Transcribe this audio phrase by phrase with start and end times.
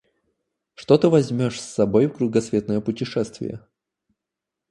[0.73, 3.59] Что ты возьмешь с собой в кругосветное путешествие?